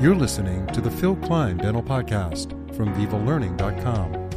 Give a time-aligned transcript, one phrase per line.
[0.00, 4.30] You're listening to the Phil Klein Dental Podcast from VivaLearning.com.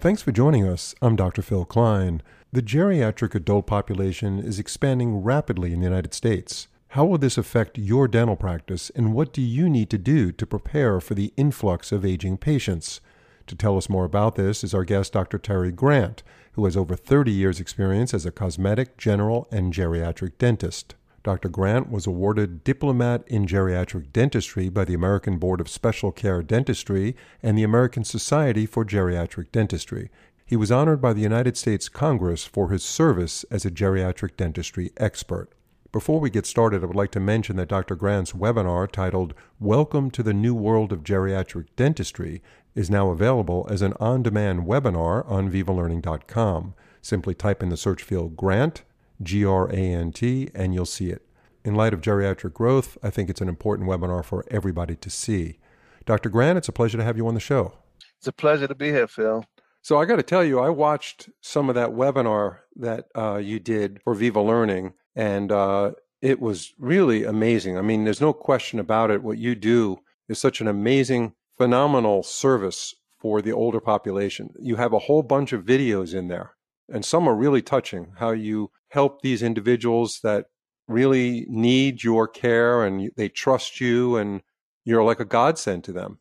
[0.00, 0.92] Thanks for joining us.
[1.00, 1.40] I'm Dr.
[1.40, 2.20] Phil Klein.
[2.50, 6.66] The geriatric adult population is expanding rapidly in the United States.
[6.88, 10.46] How will this affect your dental practice, and what do you need to do to
[10.46, 13.00] prepare for the influx of aging patients?
[13.46, 15.38] To tell us more about this is our guest, Dr.
[15.38, 20.96] Terry Grant, who has over 30 years' experience as a cosmetic, general, and geriatric dentist.
[21.24, 21.48] Dr.
[21.48, 27.16] Grant was awarded Diplomat in Geriatric Dentistry by the American Board of Special Care Dentistry
[27.42, 30.10] and the American Society for Geriatric Dentistry.
[30.44, 34.92] He was honored by the United States Congress for his service as a geriatric dentistry
[34.98, 35.48] expert.
[35.92, 37.94] Before we get started, I would like to mention that Dr.
[37.96, 42.42] Grant's webinar titled Welcome to the New World of Geriatric Dentistry
[42.74, 46.74] is now available as an on demand webinar on VivaLearning.com.
[47.00, 48.82] Simply type in the search field Grant,
[49.22, 51.26] G R A N T, and you'll see it.
[51.64, 55.58] In light of geriatric growth, I think it's an important webinar for everybody to see.
[56.04, 56.28] Dr.
[56.28, 57.72] Grant, it's a pleasure to have you on the show.
[58.18, 59.44] It's a pleasure to be here, Phil.
[59.80, 63.60] So I got to tell you, I watched some of that webinar that uh, you
[63.60, 67.76] did for Viva Learning, and uh, it was really amazing.
[67.76, 69.22] I mean, there's no question about it.
[69.22, 74.54] What you do is such an amazing, phenomenal service for the older population.
[74.58, 76.52] You have a whole bunch of videos in there,
[76.88, 78.12] and some are really touching.
[78.18, 80.46] How you help these individuals that
[80.86, 84.42] really need your care and they trust you, and
[84.84, 86.18] you're like a godsend to them.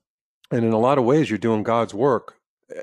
[0.52, 2.36] And in a lot of ways, you're doing God's work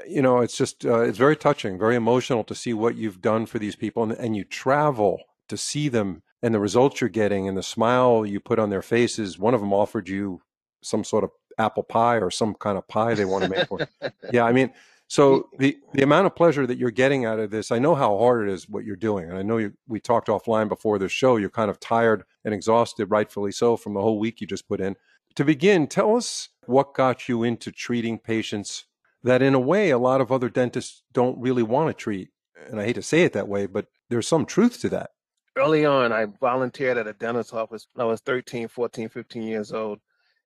[0.06, 3.46] you know, it's just uh, it's very touching, very emotional to see what you've done
[3.46, 7.48] for these people, and, and you travel to see them and the results you're getting
[7.48, 9.38] and the smile you put on their faces.
[9.38, 10.40] One of them offered you
[10.82, 13.80] some sort of apple pie or some kind of pie they want to make for.
[13.80, 14.72] you yeah, I mean,
[15.10, 18.16] so the the amount of pleasure that you're getting out of this, I know how
[18.16, 21.08] hard it is what you're doing, and I know you, we talked offline before the
[21.08, 21.34] show.
[21.34, 24.80] You're kind of tired and exhausted, rightfully so, from the whole week you just put
[24.80, 24.94] in.
[25.34, 28.84] To begin, tell us what got you into treating patients
[29.24, 32.28] that in a way a lot of other dentists don't really want to treat.
[32.70, 35.10] And I hate to say it that way, but there's some truth to that.
[35.56, 39.72] Early on, I volunteered at a dentist's office when I was 13, 14, 15 years
[39.72, 39.98] old.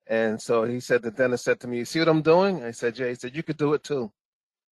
[0.07, 2.65] And so he said, the dentist said to me, You see what I'm doing?
[2.65, 3.09] I said, Yeah.
[3.09, 4.11] He said, You could do it too.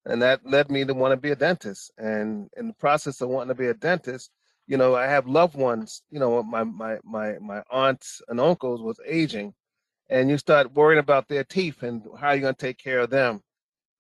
[0.07, 1.93] And that led me to want to be a dentist.
[1.99, 4.31] And in the process of wanting to be a dentist,
[4.67, 8.83] you know, I have loved ones, you know, my my my my aunts and uncles
[8.83, 9.55] was aging.
[10.11, 13.43] And you start worrying about their teeth and how you're gonna take care of them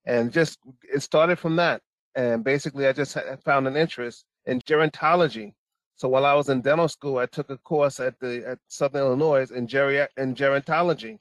[0.06, 0.58] and just
[0.92, 1.82] it started from that.
[2.14, 5.54] And basically, I just found an interest in gerontology.
[5.96, 9.02] So while I was in dental school, I took a course at the at Southern
[9.02, 11.18] Illinois in geri in gerontology.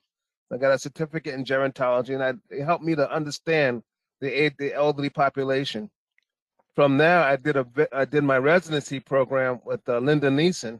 [0.54, 3.84] I got a certificate in gerontology, and I, it helped me to understand
[4.22, 5.90] the the elderly population.
[6.76, 10.80] From there, I did a I did my residency program with uh, Linda Niessen,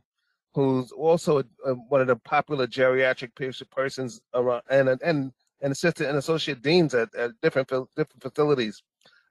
[0.54, 3.32] who's also uh, one of the popular geriatric
[3.72, 8.82] persons around, and and and assistant and associate deans at, at different different facilities.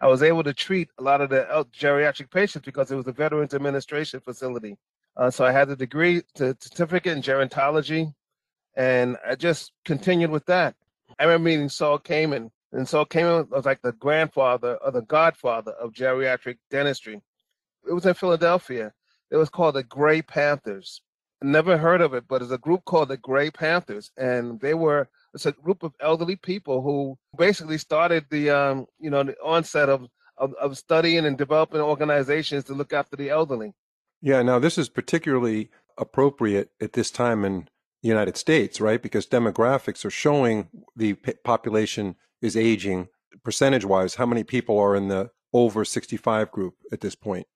[0.02, 1.46] I was able to treat a lot of the
[1.78, 4.78] geriatric patients because it was a Veterans Administration facility.
[5.16, 8.12] Uh, so I had the degree, the certificate in gerontology,
[8.76, 10.74] and I just continued with that.
[11.18, 15.72] I remember meeting Saul Kamen, and Saul Kamen was like the grandfather or the godfather
[15.72, 17.20] of geriatric dentistry.
[17.88, 18.92] It was in Philadelphia.
[19.30, 21.02] It was called the Gray Panthers.
[21.42, 25.08] Never heard of it, but it's a group called the Gray Panthers, and they were
[25.32, 29.88] it's a group of elderly people who basically started the um, you know the onset
[29.88, 33.72] of, of, of studying and developing organizations to look after the elderly.
[34.20, 37.68] Yeah, now this is particularly appropriate at this time in
[38.02, 39.00] the United States, right?
[39.00, 41.14] Because demographics are showing the
[41.44, 43.08] population is aging
[43.44, 44.14] percentage wise.
[44.14, 47.46] How many people are in the over 65 group at this point?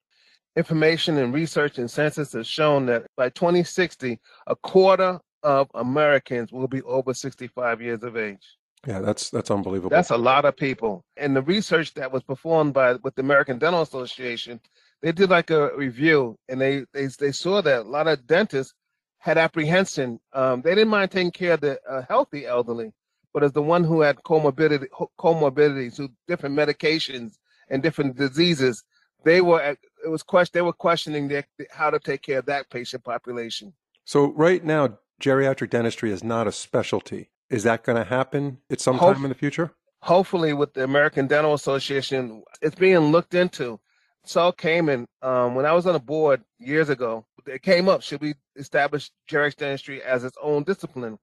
[0.56, 6.68] Information and research and census has shown that by 2060, a quarter of Americans will
[6.68, 8.56] be over 65 years of age.
[8.86, 9.90] Yeah, that's that's unbelievable.
[9.90, 11.04] That's a lot of people.
[11.16, 14.60] And the research that was performed by with the American Dental Association,
[15.00, 18.74] they did like a review, and they they they saw that a lot of dentists
[19.18, 20.20] had apprehension.
[20.34, 22.92] Um, they didn't mind taking care of the uh, healthy elderly,
[23.34, 24.86] but as the one who had comorbidity,
[25.18, 27.34] comorbidities, who different medications
[27.68, 28.84] and different diseases,
[29.24, 31.30] they were it was question they were questioning
[31.70, 33.74] how to take care of that patient population.
[34.04, 37.30] So right now, geriatric dentistry is not a specialty.
[37.50, 39.72] Is that going to happen at some Hope, time in the future?
[40.02, 43.80] Hopefully, with the American Dental Association, it's being looked into.
[44.26, 48.20] Saul Kamen, um, when I was on a board years ago, it came up should
[48.20, 51.18] we establish geriatric dentistry as its own discipline?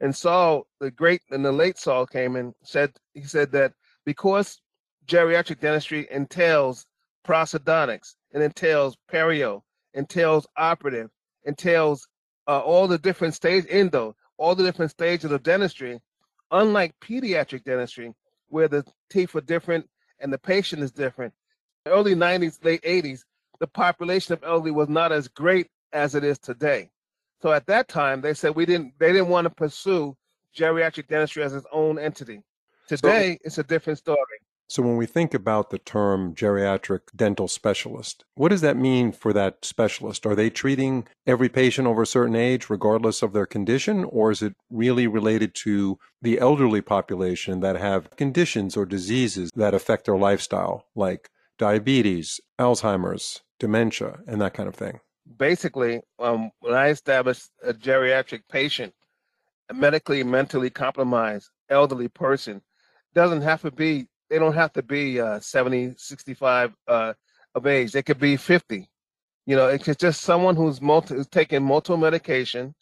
[0.00, 3.72] And Saul, the great and the late Saul Kamen, said he said that
[4.04, 4.60] because
[5.06, 6.86] geriatric dentistry entails
[7.26, 9.62] prosthodontics, it entails perio,
[9.94, 11.10] entails operative,
[11.44, 12.06] entails
[12.46, 16.00] uh, all the different stages, endo, all the different stages of dentistry,
[16.50, 18.14] unlike pediatric dentistry,
[18.48, 19.88] where the teeth are different
[20.20, 21.34] and the patient is different.
[21.86, 23.24] Early 90s, late 80s,
[23.60, 26.90] the population of elderly was not as great as it is today.
[27.40, 30.16] So at that time, they said we didn't they didn't want to pursue
[30.56, 32.42] geriatric dentistry as its own entity.
[32.88, 34.18] Today, so, it's a different story.
[34.70, 39.32] So when we think about the term geriatric dental specialist, what does that mean for
[39.32, 40.26] that specialist?
[40.26, 44.42] Are they treating every patient over a certain age regardless of their condition or is
[44.42, 50.18] it really related to the elderly population that have conditions or diseases that affect their
[50.18, 55.00] lifestyle like diabetes, Alzheimer's, dementia, and that kind of thing?
[55.36, 58.94] Basically, um, when I established a geriatric patient,
[59.68, 62.62] a medically, mentally compromised elderly person,
[63.14, 67.12] doesn't have to be, they don't have to be uh, 70, 65 uh,
[67.54, 67.92] of age.
[67.92, 68.88] They could be 50.
[69.46, 72.74] You know, it's just someone who's, multi, who's taking multiple medication.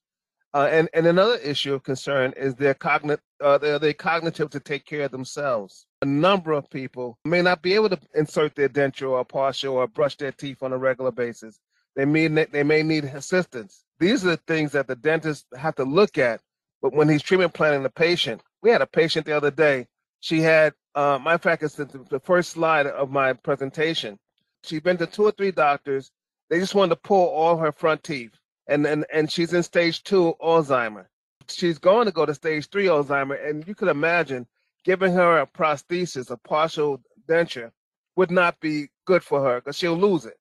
[0.54, 4.60] Uh, and, and another issue of concern is their cognitive, uh, they're, they're cognitive to
[4.60, 5.86] take care of themselves.
[6.02, 9.86] A number of people may not be able to insert their denture or partial or
[9.86, 11.60] brush their teeth on a regular basis.
[11.96, 13.84] They may, they may need assistance.
[13.98, 16.42] These are the things that the dentist have to look at.
[16.82, 19.86] But when he's treatment planning the patient, we had a patient the other day.
[20.20, 24.18] She had, uh, my fact the first slide of my presentation.
[24.62, 26.10] She'd been to two or three doctors.
[26.50, 28.32] They just wanted to pull all her front teeth.
[28.68, 31.06] And, and, and she's in stage two Alzheimer.
[31.48, 33.48] She's going to go to stage three Alzheimer.
[33.48, 34.46] And you could imagine
[34.84, 37.70] giving her a prosthesis, a partial denture,
[38.16, 40.36] would not be good for her because she'll lose it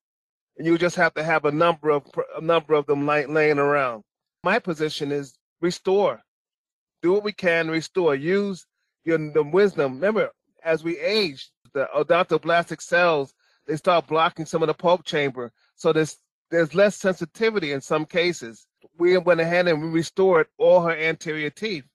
[0.58, 2.04] and you just have to have a number of
[2.38, 4.04] a number of them laying around.
[4.44, 6.22] My position is restore,
[7.02, 8.16] do what we can, restore.
[8.16, 8.66] Use
[9.04, 9.96] your the wisdom.
[9.96, 10.32] Remember,
[10.64, 13.34] as we age, the odontoblastic cells
[13.68, 16.18] they start blocking some of the pulp chamber, so there's
[16.52, 18.68] there's less sensitivity in some cases.
[18.98, 21.86] We went ahead and we restored all her anterior teeth,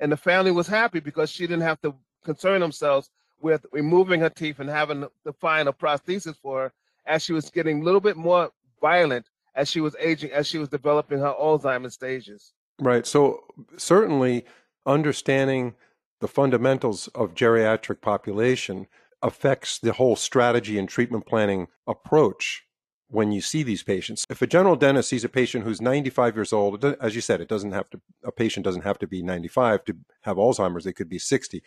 [0.00, 3.10] and the family was happy because she didn't have to concern themselves
[3.40, 6.72] with removing her teeth and having to find a prosthesis for her
[7.06, 8.50] as she was getting a little bit more
[8.80, 12.52] violent as she was aging, as she was developing her Alzheimer's stages.
[12.78, 13.06] Right.
[13.06, 13.44] So
[13.76, 14.44] certainly
[14.84, 15.74] understanding
[16.20, 18.86] the fundamentals of geriatric population
[19.22, 22.64] affects the whole strategy and treatment planning approach
[23.08, 24.26] when you see these patients.
[24.28, 27.48] If a general dentist sees a patient who's 95 years old, as you said, it
[27.48, 31.08] doesn't have to a patient doesn't have to be 95 to have Alzheimer's, they could
[31.08, 31.62] be 60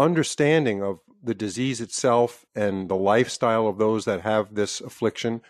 [0.00, 5.42] understanding of the disease itself and the lifestyle of those that have this affliction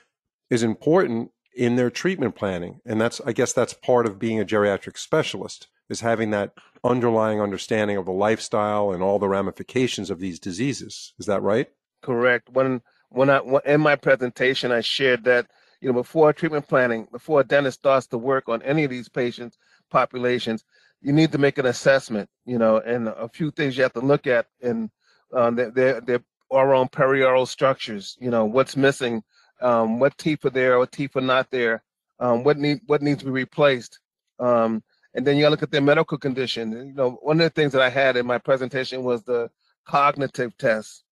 [0.51, 2.81] is important in their treatment planning.
[2.85, 6.53] And that's, I guess, that's part of being a geriatric specialist is having that
[6.83, 11.15] underlying understanding of the lifestyle and all the ramifications of these diseases.
[11.19, 11.69] Is that right?
[12.03, 12.49] Correct.
[12.51, 12.81] When
[13.11, 15.47] when I in my presentation, I shared that
[15.81, 19.09] you know before treatment planning, before a dentist starts to work on any of these
[19.09, 19.59] patients
[19.91, 20.65] populations,
[21.03, 24.01] you need to make an assessment, you know, and a few things you have to
[24.01, 24.91] look at in
[25.35, 26.21] um, their, their
[26.51, 29.23] oral and perioral structures, you know, what's missing,
[29.63, 31.83] um, what teeth are there, what teeth are not there,
[32.19, 34.01] um, what need what needs to be replaced.
[34.39, 34.83] Um,
[35.15, 36.73] and then you gotta look at their medical condition.
[36.73, 39.51] You know, one of the things that I had in my presentation was the
[39.87, 41.05] cognitive test,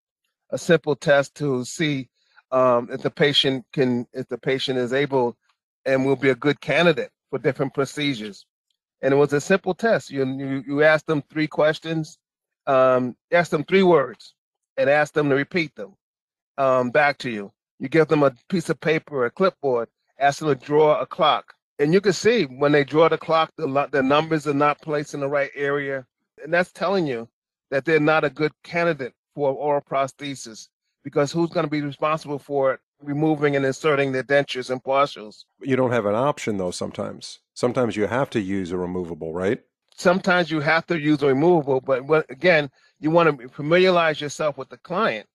[0.50, 2.08] a simple test to see
[2.50, 5.36] um, if the patient can, if the patient is able
[5.86, 8.44] and will be a good candidate for different procedures
[9.02, 10.10] and it was a simple test.
[10.10, 12.18] You you, you asked them three questions,
[12.66, 14.34] um, ask them three words,
[14.76, 15.94] and ask them to repeat them
[16.58, 17.52] um, back to you.
[17.78, 19.88] You give them a piece of paper, a clipboard,
[20.18, 23.52] ask them to draw a clock, and you can see when they draw the clock,
[23.56, 26.06] the the numbers are not placed in the right area,
[26.42, 27.28] and that's telling you
[27.70, 30.68] that they're not a good candidate for oral prosthesis
[31.04, 35.44] because who's going to be responsible for it removing and inserting the dentures and partials.
[35.60, 37.40] You don't have an option though sometimes.
[37.54, 39.60] Sometimes you have to use a removable, right?
[39.96, 44.68] Sometimes you have to use a removable, but again, you want to familiarize yourself with
[44.68, 45.26] the client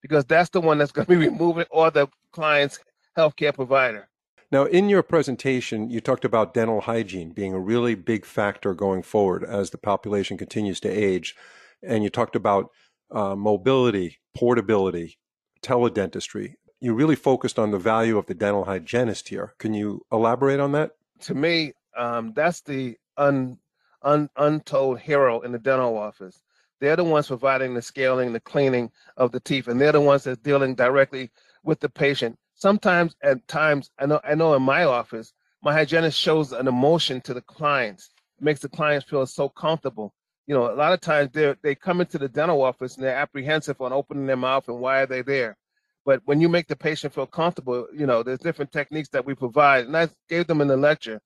[0.00, 2.78] because that's the one that's going to be removing or the client's
[3.16, 4.08] healthcare provider.
[4.50, 9.02] Now, in your presentation, you talked about dental hygiene being a really big factor going
[9.02, 11.34] forward as the population continues to age.
[11.82, 12.68] And you talked about
[13.10, 15.18] uh, mobility, portability,
[15.62, 19.54] teledentistry you really focused on the value of the dental hygienist here.
[19.58, 20.90] Can you elaborate on that?
[21.20, 23.56] To me, um, that's the un,
[24.02, 26.42] un, untold hero in the dental office.
[26.80, 30.24] They're the ones providing the scaling, the cleaning of the teeth, and they're the ones
[30.24, 31.30] that's dealing directly
[31.62, 32.36] with the patient.
[32.56, 37.20] Sometimes, at times, I know, I know in my office, my hygienist shows an emotion
[37.20, 40.12] to the clients, it makes the clients feel so comfortable.
[40.48, 43.14] You know, a lot of times they they come into the dental office and they're
[43.14, 45.56] apprehensive on opening their mouth and why are they there
[46.04, 49.34] but when you make the patient feel comfortable, you know, there's different techniques that we
[49.34, 49.86] provide.
[49.86, 51.20] And I gave them in the lecture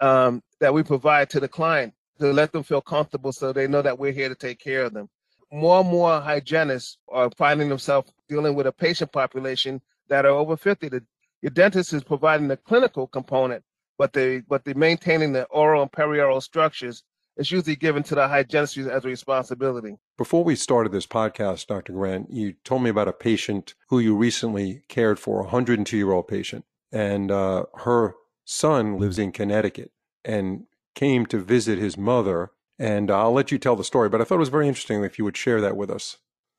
[0.00, 3.82] um, that we provide to the client to let them feel comfortable so they know
[3.82, 5.08] that we're here to take care of them.
[5.50, 10.56] More and more hygienists are finding themselves dealing with a patient population that are over
[10.56, 10.88] 50.
[10.88, 11.02] The,
[11.42, 13.64] your dentist is providing the clinical component,
[13.98, 17.02] but the but the maintaining the oral and perioral structures
[17.36, 19.96] is usually given to the hygienist as a responsibility.
[20.18, 21.92] Before we started this podcast, Dr.
[21.92, 26.12] Grant, you told me about a patient who you recently cared for, a 102 year
[26.12, 29.92] old patient, and uh, her son lives in Connecticut
[30.24, 32.50] and came to visit his mother.
[32.78, 35.18] And I'll let you tell the story, but I thought it was very interesting if
[35.18, 36.16] you would share that with us.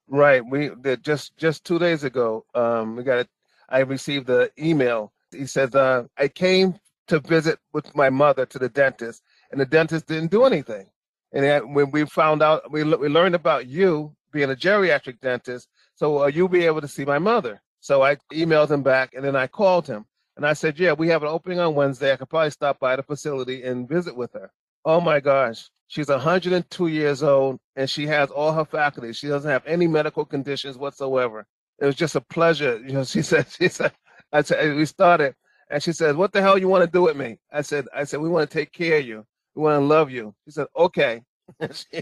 [0.07, 0.45] Right.
[0.45, 3.29] We just just two days ago, um, we got it.
[3.69, 5.13] I received the email.
[5.31, 9.65] He says, uh, "I came to visit with my mother to the dentist, and the
[9.65, 10.87] dentist didn't do anything.
[11.33, 15.67] And when we found out, we we learned about you being a geriatric dentist.
[15.95, 17.61] So uh, you'll be able to see my mother.
[17.79, 20.05] So I emailed him back, and then I called him,
[20.35, 22.11] and I said, "Yeah, we have an opening on Wednesday.
[22.11, 24.51] I could probably stop by the facility and visit with her."
[24.85, 29.17] Oh my gosh, she's 102 years old, and she has all her faculties.
[29.17, 31.45] She doesn't have any medical conditions whatsoever.
[31.79, 32.77] It was just a pleasure.
[32.85, 33.93] You know, she said, she said,
[34.31, 35.35] I said, we started,
[35.69, 38.03] and she said, "What the hell you want to do with me?" I said, "I
[38.03, 39.25] said we want to take care of you.
[39.55, 41.21] We want to love you." She said, "Okay."
[41.59, 42.01] and she,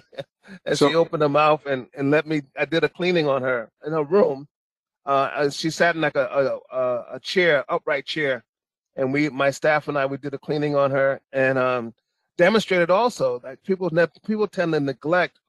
[0.66, 2.42] and so, she opened her mouth and, and let me.
[2.58, 4.48] I did a cleaning on her in her room.
[5.06, 8.44] Uh, she sat in like a, a a chair, upright chair,
[8.96, 11.94] and we, my staff and I, we did a cleaning on her and um,
[12.38, 15.40] demonstrated also that people ne- people tend to neglect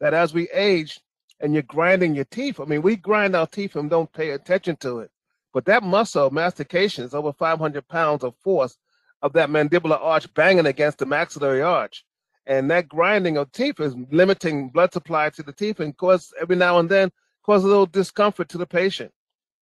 [0.00, 1.00] that as we age
[1.40, 2.60] and you're grinding your teeth.
[2.60, 5.10] I mean, we grind our teeth and don't pay attention to it.
[5.52, 8.76] But that muscle mastication is over 500 pounds of force
[9.22, 12.04] of that mandibular arch banging against the maxillary arch.
[12.46, 16.56] And that grinding of teeth is limiting blood supply to the teeth and cause every
[16.56, 17.10] now and then
[17.44, 19.12] cause a little discomfort to the patient.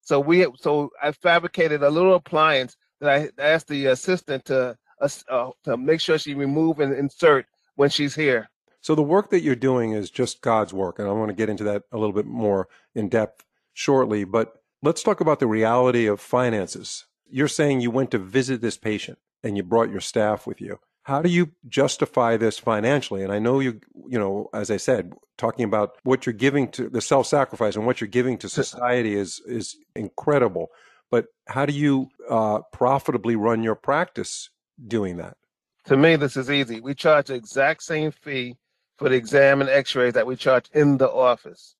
[0.02, 5.50] So we so I fabricated a little appliance that I asked the assistant to uh,
[5.64, 7.46] to make sure she remove and insert
[7.76, 8.50] when she's here.
[8.82, 11.48] So the work that you're doing is just God's work, and I want to get
[11.48, 14.24] into that a little bit more in depth shortly.
[14.24, 17.06] But Let's talk about the reality of finances.
[17.30, 20.80] You're saying you went to visit this patient and you brought your staff with you.
[21.04, 23.22] How do you justify this financially?
[23.22, 26.88] And I know you, you know, as I said, talking about what you're giving to
[26.88, 30.68] the self-sacrifice and what you're giving to society is is incredible.
[31.10, 34.48] But how do you uh, profitably run your practice
[34.88, 35.36] doing that?
[35.84, 36.80] To me, this is easy.
[36.80, 38.56] We charge the exact same fee
[38.96, 41.76] for the exam and X-rays that we charge in the office.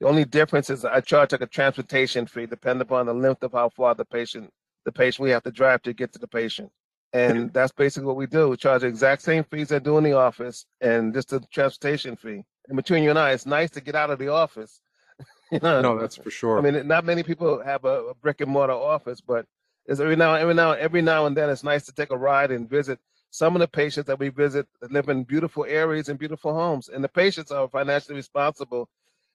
[0.00, 3.52] The only difference is I charge like a transportation fee, depending upon the length of
[3.52, 4.50] how far the patient
[4.84, 6.70] the patient we have to drive to get to the patient.
[7.14, 8.48] And that's basically what we do.
[8.48, 12.16] We charge the exact same fees I do in the office and just a transportation
[12.16, 12.42] fee.
[12.68, 14.80] And between you and I, it's nice to get out of the office.
[15.52, 15.80] you know?
[15.80, 16.58] No, that's for sure.
[16.58, 19.46] I mean, not many people have a, a brick and mortar office, but
[19.86, 22.50] it's every now, every now, every now and then, it's nice to take a ride
[22.50, 22.98] and visit
[23.30, 26.88] some of the patients that we visit that live in beautiful areas and beautiful homes.
[26.88, 28.88] And the patients are financially responsible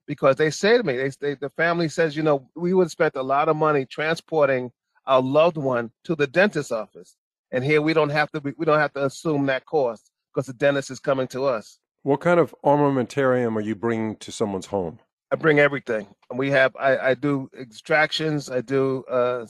[0.05, 3.11] because they say to me, they, they the family says, you know, we would spend
[3.15, 4.71] a lot of money transporting
[5.05, 7.15] our loved one to the dentist's office,
[7.51, 10.47] and here we don't have to be, we don't have to assume that cost because
[10.47, 11.79] the dentist is coming to us.
[12.03, 14.99] What kind of armamentarium are you bringing to someone's home?
[15.31, 16.07] I bring everything.
[16.33, 19.45] We have I, I do extractions, I do uh,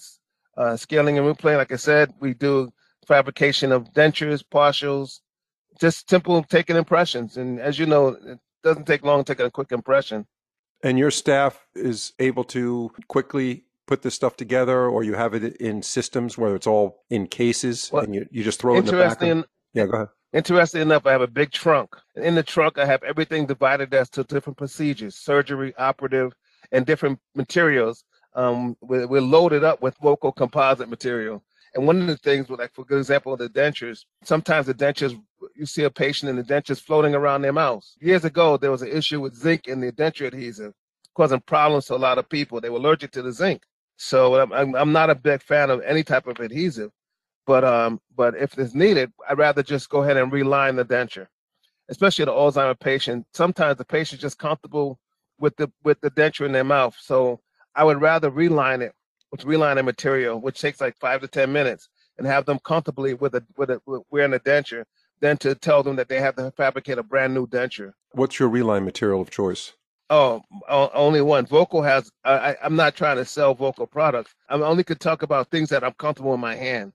[0.58, 1.60] uh, scaling and root planing.
[1.60, 2.72] Like I said, we do
[3.08, 5.20] fabrication of dentures, partials,
[5.80, 7.38] just simple taking impressions.
[7.38, 10.26] And as you know, it doesn't take long taking a quick impression.
[10.84, 15.58] And your staff is able to quickly put this stuff together, or you have it
[15.58, 18.86] in systems where it's all in cases well, and you, you just throw it in
[18.86, 19.20] the back?
[19.22, 20.08] Of, yeah, go ahead.
[20.32, 21.96] Interesting enough, I have a big trunk.
[22.16, 26.34] In the trunk, I have everything divided as to different procedures, surgery, operative,
[26.72, 28.04] and different materials.
[28.36, 31.44] Um, we're, we're loaded up with local composite material.
[31.74, 35.20] And one of the things, like for good example, the dentures, sometimes the dentures,
[35.56, 37.84] you see a patient and the dentures floating around their mouth.
[38.00, 40.74] Years ago, there was an issue with zinc in the denture adhesive,
[41.16, 42.62] causing problems to a lot of people.
[42.62, 43.64] They were allergic to the zinc.
[44.02, 46.90] So I'm, I'm not a big fan of any type of adhesive,
[47.46, 51.28] but um, but if it's needed, I'd rather just go ahead and reline the denture,
[51.90, 53.28] especially the Alzheimer patient.
[53.34, 55.00] Sometimes the patient's just comfortable
[55.38, 57.42] with the with the denture in their mouth, so
[57.76, 58.94] I would rather reline it
[59.32, 63.36] with relining material, which takes like five to ten minutes, and have them comfortably with
[63.36, 64.86] a with a with wearing a denture,
[65.20, 67.92] than to tell them that they have to fabricate a brand new denture.
[68.14, 69.74] What's your reline material of choice?
[70.12, 71.46] Oh, only one.
[71.46, 72.12] VOCO has.
[72.26, 74.34] I, I'm not trying to sell VOCO products.
[74.50, 76.94] I only could talk about things that I'm comfortable in my hand.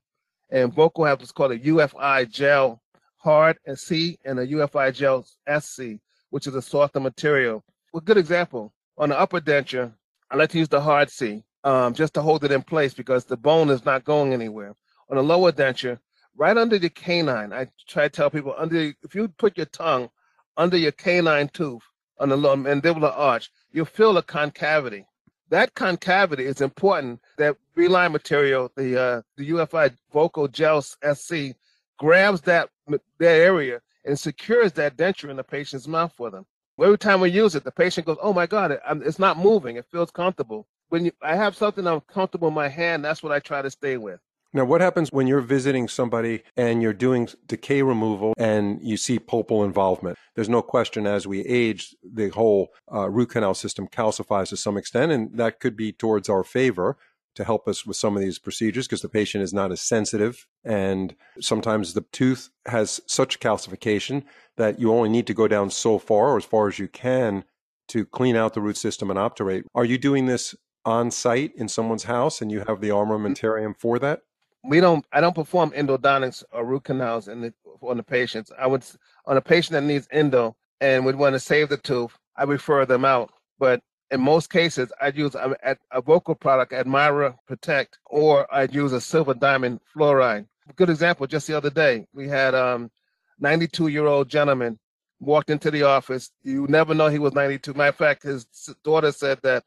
[0.49, 2.81] And VOCO has what's called a UFI gel
[3.17, 5.25] hard and C and a UFI gel
[5.59, 7.63] SC, which is a softer material.
[7.95, 9.93] A good example on the upper denture,
[10.29, 13.23] I like to use the hard C um, just to hold it in place because
[13.23, 14.75] the bone is not going anywhere.
[15.09, 15.99] On a lower denture,
[16.35, 17.53] right under the canine.
[17.53, 20.09] I try to tell people under if you put your tongue
[20.57, 21.83] under your canine tooth
[22.19, 25.05] on the lower mandibular arch, you'll feel a concavity.
[25.49, 27.19] That concavity is important.
[27.37, 31.55] That reline material, the uh, the UFI VOCO Gel SC,
[31.97, 36.45] grabs that that area and secures that denture in the patient's mouth for them.
[36.81, 39.75] Every time we use it, the patient goes, "Oh my God, it, it's not moving.
[39.75, 43.31] It feels comfortable." When you, I have something I'm comfortable in my hand, that's what
[43.31, 44.19] I try to stay with.
[44.55, 49.19] Now, what happens when you're visiting somebody and you're doing decay removal and you see
[49.19, 50.17] pulpal involvement?
[50.33, 54.77] There's no question as we age, the whole uh, root canal system calcifies to some
[54.77, 56.95] extent, and that could be towards our favor
[57.35, 60.47] to help us with some of these procedures because the patient is not as sensitive.
[60.63, 64.23] And sometimes the tooth has such calcification
[64.55, 67.43] that you only need to go down so far or as far as you can
[67.89, 69.65] to clean out the root system and obturate.
[69.75, 73.99] Are you doing this on site in someone's house and you have the armamentarium for
[73.99, 74.21] that?
[74.67, 78.51] We don't I don't perform endodontics or root canals in the, on the patients.
[78.57, 78.83] I would
[79.25, 82.85] on a patient that needs endo and would want to save the tooth, I refer
[82.85, 83.31] them out.
[83.59, 83.81] But
[84.11, 85.55] in most cases, I'd use a,
[85.91, 90.45] a VOCO product, Admira Protect, or I'd use a silver diamine fluoride.
[90.75, 91.27] Good example.
[91.27, 92.91] Just the other day, we had um
[93.39, 94.79] 92 year old gentleman
[95.19, 96.31] walked into the office.
[96.43, 97.73] You never know he was 92.
[97.73, 98.45] Matter of fact, his
[98.83, 99.63] daughter said that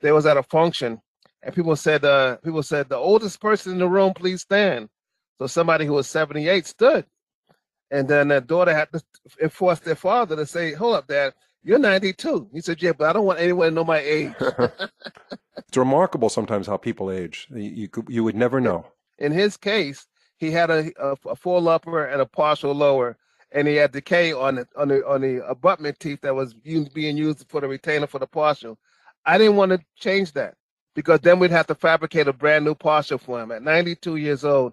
[0.00, 1.00] they was at a function
[1.42, 4.88] and people said, uh, people said, the oldest person in the room, please stand.
[5.38, 7.06] So somebody who was 78 stood.
[7.90, 9.02] And then their daughter had to
[9.42, 12.50] enforce their father to say, hold up, dad, you're 92.
[12.52, 14.32] He said, yeah, but I don't want anyone to know my age.
[14.40, 17.48] it's remarkable sometimes how people age.
[17.50, 18.86] You, you, you would never know.
[19.18, 20.06] In his case,
[20.36, 23.16] he had a, a, a, full upper and a partial lower,
[23.52, 27.16] and he had decay on the, on the, on the abutment teeth that was being
[27.16, 28.78] used for the retainer for the partial.
[29.26, 30.54] I didn't want to change that
[30.94, 33.52] because then we'd have to fabricate a brand new partial for him.
[33.52, 34.72] At 92 years old,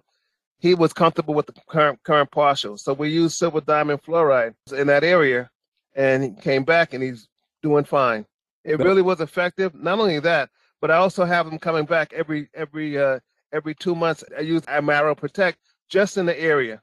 [0.58, 2.76] he was comfortable with the current current partial.
[2.76, 5.50] So we used silver diamine fluoride in that area,
[5.94, 7.28] and he came back and he's
[7.62, 8.26] doing fine.
[8.64, 9.74] It really was effective.
[9.74, 10.50] Not only that,
[10.80, 13.20] but I also have him coming back every every uh,
[13.52, 14.24] every two months.
[14.36, 16.82] I use Admira Protect just in the area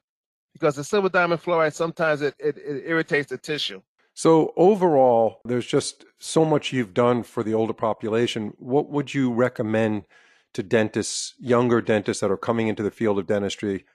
[0.54, 3.82] because the silver diamine fluoride sometimes it, it, it irritates the tissue.
[4.15, 8.54] So overall, there's just so much you've done for the older population.
[8.58, 10.06] What would you recommend
[10.54, 13.86] to dentists, younger dentists that are coming into the field of dentistry?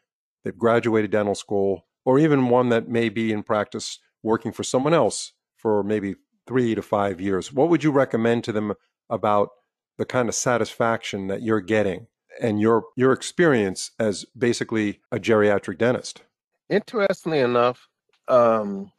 [0.44, 4.92] They've graduated dental school, or even one that may be in practice working for someone
[4.92, 7.50] else for maybe three to five years.
[7.50, 8.74] What would you recommend to them
[9.08, 9.48] about
[9.96, 12.08] the kind of satisfaction that you're getting
[12.40, 16.22] and your your experience as basically a geriatric dentist?
[16.68, 17.88] Interestingly enough,
[18.28, 18.92] um,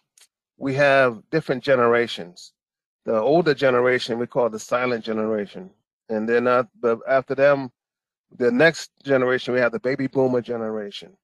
[0.62, 2.54] we have different generations.
[3.06, 5.72] The older generation we call the silent generation,
[6.08, 7.72] and then uh, but after them,
[8.38, 11.18] the next generation we have the baby boomer generation.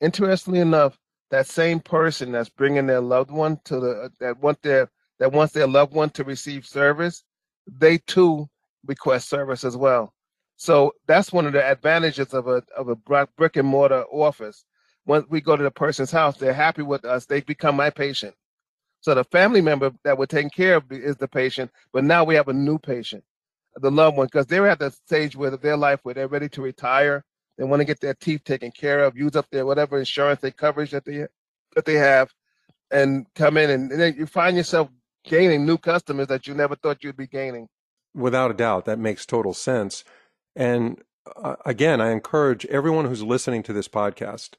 [0.00, 0.98] Interestingly enough,
[1.30, 5.30] that same person that's bringing their loved one to the uh, that want their that
[5.30, 7.22] wants their loved one to receive service,
[7.66, 8.48] they too
[8.86, 10.14] request service as well.
[10.56, 14.64] So that's one of the advantages of a of a brick and mortar office.
[15.04, 17.26] When we go to the person's house, they're happy with us.
[17.26, 18.34] They become my patient.
[19.04, 22.36] So the family member that we're taking care of is the patient, but now we
[22.36, 23.22] have a new patient,
[23.76, 26.62] the loved one, because they're at the stage where their life where they're ready to
[26.62, 27.22] retire.
[27.58, 30.52] They want to get their teeth taken care of, use up their whatever insurance they
[30.52, 31.26] coverage that they
[31.74, 32.32] that they have,
[32.90, 34.88] and come in and, and then you find yourself
[35.22, 37.68] gaining new customers that you never thought you'd be gaining.
[38.14, 40.02] Without a doubt, that makes total sense.
[40.56, 41.02] And
[41.36, 44.52] uh, again, I encourage everyone who's listening to this podcast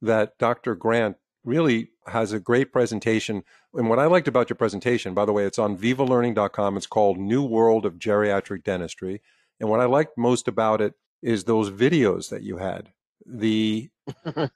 [0.00, 0.74] that Dr.
[0.74, 3.44] Grant really has a great presentation.
[3.74, 6.76] And what I liked about your presentation, by the way, it's on vivalearning.com.
[6.76, 9.22] It's called New World of Geriatric Dentistry.
[9.60, 12.90] And what I liked most about it is those videos that you had.
[13.24, 13.88] The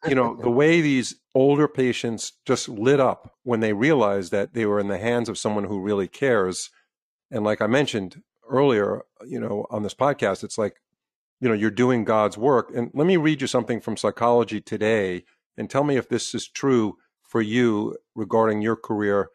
[0.09, 4.67] you know, the way these older patients just lit up when they realized that they
[4.67, 6.71] were in the hands of someone who really cares.
[7.31, 10.81] And like I mentioned earlier, you know, on this podcast, it's like,
[11.41, 12.73] you know, you're doing God's work.
[12.75, 15.25] And let me read you something from Psychology Today
[15.57, 16.97] and tell me if this is true
[17.27, 19.31] for you regarding your career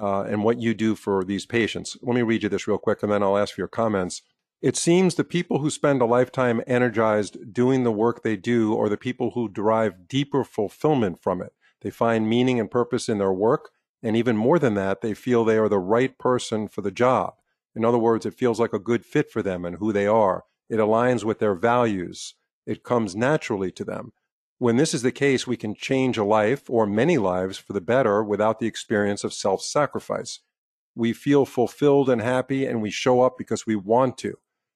[0.00, 1.96] uh, and what you do for these patients.
[2.02, 4.22] Let me read you this real quick and then I'll ask for your comments.
[4.62, 8.90] It seems the people who spend a lifetime energized doing the work they do are
[8.90, 11.54] the people who derive deeper fulfillment from it.
[11.80, 13.70] They find meaning and purpose in their work,
[14.02, 17.34] and even more than that, they feel they are the right person for the job.
[17.74, 20.44] In other words, it feels like a good fit for them and who they are.
[20.68, 22.34] It aligns with their values.
[22.66, 24.12] It comes naturally to them.
[24.60, 27.80] When this is the case, we can change a life or many lives for the
[27.80, 30.40] better without the experience of self sacrifice.
[30.94, 34.34] We feel fulfilled and happy, and we show up because we want to,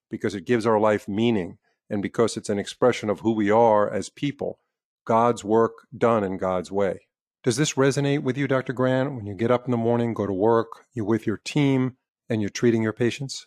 [0.09, 3.87] because it gives our life meaning, and because it's an expression of who we are
[3.87, 4.57] as people.
[5.05, 7.01] God's work done in God's way.
[7.43, 8.73] Does this resonate with you, Dr.
[8.73, 11.97] Grant, when you get up in the morning, go to work, you're with your team,
[12.27, 13.45] and you're treating your patients?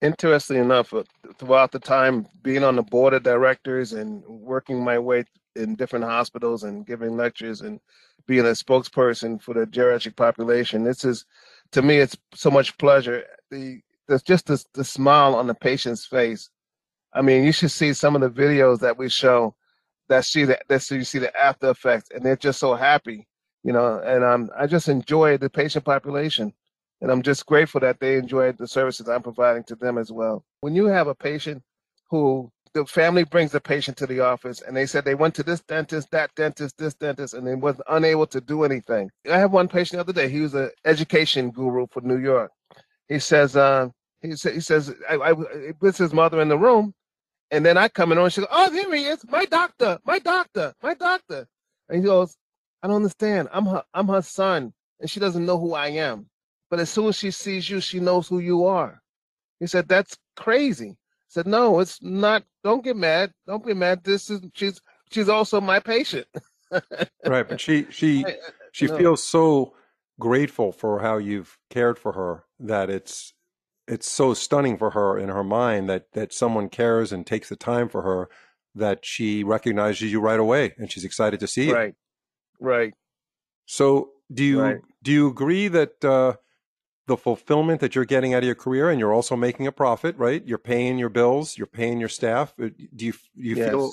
[0.00, 1.02] Interestingly enough, uh,
[1.36, 5.24] throughout the time being on the board of directors and working my way
[5.56, 7.80] in different hospitals and giving lectures and
[8.26, 11.24] being a spokesperson for the geriatric population, this is,
[11.72, 13.24] to me, it's so much pleasure.
[13.50, 16.50] The there's just this the smile on the patient's face.
[17.12, 19.54] I mean, you should see some of the videos that we show
[20.08, 23.26] that see that that you see the after effects, and they're just so happy,
[23.64, 24.00] you know.
[24.04, 26.52] And um, I just enjoy the patient population
[27.00, 30.44] and I'm just grateful that they enjoyed the services I'm providing to them as well.
[30.60, 31.62] When you have a patient
[32.10, 35.42] who the family brings the patient to the office and they said they went to
[35.42, 39.10] this dentist, that dentist, this dentist, and they was unable to do anything.
[39.32, 40.28] I have one patient the other day.
[40.28, 42.52] He was an education guru for New York.
[43.08, 43.88] He says, uh,
[44.20, 45.32] he, sa- he says, I, I
[45.80, 46.92] with his mother in the room,
[47.50, 50.18] and then I come in and she goes, oh, here he is, my doctor, my
[50.18, 51.46] doctor, my doctor.
[51.88, 52.36] And he goes,
[52.82, 53.48] I don't understand.
[53.52, 56.26] I'm her, I'm her son, and she doesn't know who I am.
[56.70, 59.00] But as soon as she sees you, she knows who you are.
[59.60, 60.96] He said, That's crazy.
[61.28, 62.44] Said, No, it's not.
[62.62, 63.32] Don't get mad.
[63.46, 64.04] Don't be mad.
[64.04, 66.26] This is she's she's also my patient.
[67.26, 67.48] right.
[67.48, 68.24] But she she
[68.72, 68.98] she no.
[68.98, 69.74] feels so
[70.18, 73.34] grateful for how you've cared for her that it's
[73.86, 77.56] it's so stunning for her in her mind that that someone cares and takes the
[77.56, 78.28] time for her
[78.74, 81.74] that she recognizes you right away and she's excited to see you.
[81.74, 81.94] Right.
[82.60, 82.94] Right.
[83.66, 84.80] So do you right.
[85.02, 86.34] do you agree that uh,
[87.06, 90.16] the fulfillment that you're getting out of your career and you're also making a profit,
[90.16, 90.44] right?
[90.44, 92.52] You're paying your bills, you're paying your staff.
[92.60, 93.70] Uh, do you you yes.
[93.70, 93.92] feel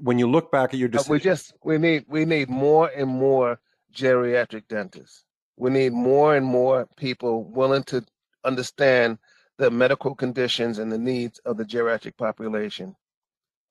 [0.00, 1.12] when you look back at your decision?
[1.12, 3.60] We just we need we need more and more
[3.94, 5.24] geriatric dentists.
[5.56, 8.04] We need more and more people willing to
[8.44, 9.18] understand
[9.58, 12.94] the medical conditions and the needs of the geriatric population.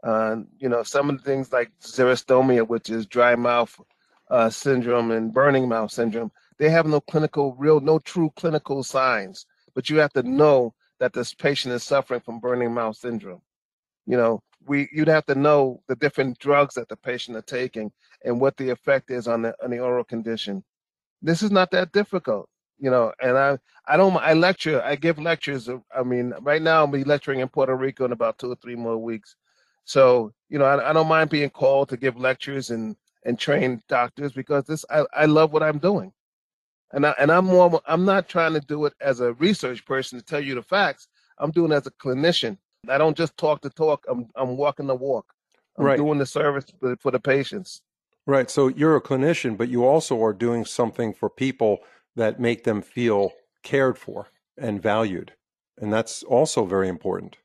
[0.03, 3.79] Uh, you know, some of the things like xerostomia, which is dry mouth
[4.29, 9.45] uh, syndrome and burning mouth syndrome, they have no clinical, real, no true clinical signs.
[9.75, 13.41] But you have to know that this patient is suffering from burning mouth syndrome.
[14.05, 17.91] You know, we you'd have to know the different drugs that the patient are taking
[18.25, 20.63] and what the effect is on the on the oral condition.
[21.21, 23.13] This is not that difficult, you know.
[23.21, 25.69] And I I don't I lecture I give lectures.
[25.95, 28.75] I mean, right now I'll be lecturing in Puerto Rico in about two or three
[28.75, 29.35] more weeks.
[29.85, 33.81] So you know, I, I don't mind being called to give lectures and and train
[33.87, 36.13] doctors because this I, I love what I'm doing
[36.91, 40.17] and I, and I'm more I'm not trying to do it as a research person
[40.17, 41.07] to tell you the facts.
[41.37, 42.57] I'm doing it as a clinician.
[42.89, 44.05] I don't just talk the talk.
[44.09, 45.33] I'm I'm walking the walk.
[45.77, 45.97] I'm right.
[45.97, 47.81] doing the service for, for the patients.
[48.25, 48.49] Right.
[48.49, 51.79] So you're a clinician, but you also are doing something for people
[52.15, 53.31] that make them feel
[53.63, 55.33] cared for and valued,
[55.77, 57.37] and that's also very important.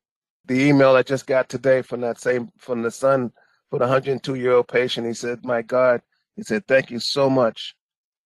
[0.47, 3.33] The email I just got today from that same from the son
[3.71, 6.01] for the 102 year old patient, he said, "My God,"
[6.37, 7.75] he said, "Thank you so much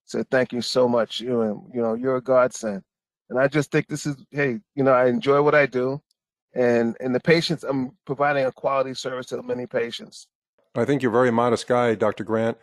[0.07, 1.21] said, thank you so much.
[1.21, 2.83] You, and you know, you're a godsend.
[3.29, 6.01] And I just think this is, hey, you know, I enjoy what I do.
[6.55, 10.29] And, and the patients, I'm providing a quality service to many patients.
[10.75, 12.25] I think you're a very modest guy, Dr.
[12.25, 12.57] Grant,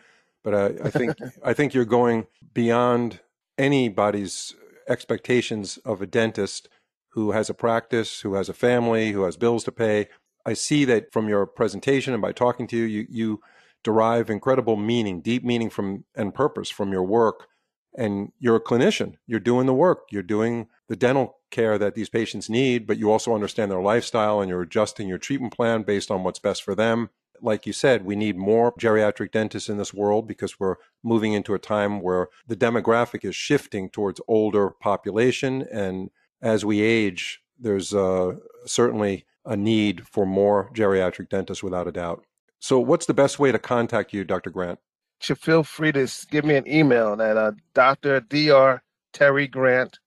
[0.44, 3.20] but I, I think, I think you're going beyond
[3.58, 4.56] anybody's
[4.88, 6.70] expectations of a dentist
[7.10, 10.08] who has a practice, who has a family, who has bills to pay.
[10.46, 13.42] I see that from your presentation and by talking to you, you, you
[13.84, 17.48] derive incredible meaning, deep meaning from and purpose from your work.
[17.96, 19.16] And you're a clinician.
[19.28, 20.08] You're doing the work.
[20.10, 24.42] You're doing the dental care that these patients need, but you also understand their lifestyle
[24.42, 27.12] and you're adjusting your treatment plan based on what's best for them.
[27.42, 31.54] Like you said, we need more geriatric dentists in this world because we're moving into
[31.54, 35.68] a time where the demographic is shifting towards older population.
[35.72, 36.10] And
[36.42, 42.26] as we age, there's uh, certainly a need for more geriatric dentists without a doubt.
[42.64, 44.50] So, what's the best way to contact you, Dr.
[44.50, 44.80] Grant?
[45.28, 48.22] You feel free to give me an email at uh, Dr.
[48.22, 48.82] Dr.
[49.12, 50.00] Terry Grant,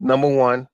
[0.00, 0.66] number one,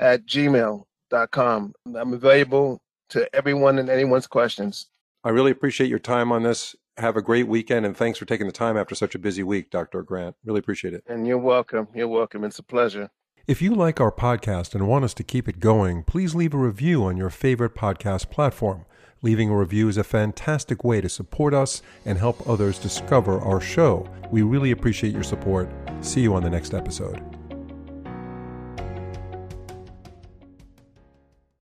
[0.00, 1.74] at gmail.com.
[1.94, 4.88] I'm available to everyone and anyone's questions.
[5.22, 6.74] I really appreciate your time on this.
[6.96, 9.70] Have a great weekend, and thanks for taking the time after such a busy week,
[9.70, 10.02] Dr.
[10.02, 10.34] Grant.
[10.44, 11.04] Really appreciate it.
[11.06, 11.86] And you're welcome.
[11.94, 12.42] You're welcome.
[12.42, 13.10] It's a pleasure.
[13.46, 16.58] If you like our podcast and want us to keep it going, please leave a
[16.58, 18.86] review on your favorite podcast platform.
[19.22, 23.60] Leaving a review is a fantastic way to support us and help others discover our
[23.60, 24.08] show.
[24.30, 25.68] We really appreciate your support.
[26.00, 27.39] See you on the next episode.